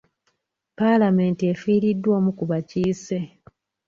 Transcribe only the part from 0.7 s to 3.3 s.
Palamenti efiiriddwa omu ku bakiise.